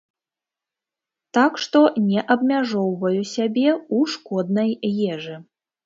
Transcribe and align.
Так 1.39 1.59
што 1.67 1.79
не 2.09 2.25
абмяжоўваю 2.37 3.21
сябе 3.35 3.69
ў 3.97 4.19
шкоднай 4.19 4.71
ежы. 5.17 5.35